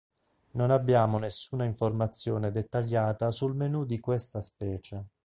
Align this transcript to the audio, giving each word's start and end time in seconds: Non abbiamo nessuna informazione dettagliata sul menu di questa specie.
Non 0.53 0.71
abbiamo 0.71 1.19
nessuna 1.19 1.63
informazione 1.63 2.51
dettagliata 2.51 3.29
sul 3.29 3.53
menu 3.53 3.85
di 3.85 3.99
questa 3.99 4.41
specie. 4.41 5.05